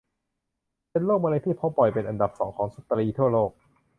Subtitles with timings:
[0.91, 3.51] เป็นโรคมะเร็งที่พบบ่อยเป็นอันดับ สอง ของสตรีทั่วโลก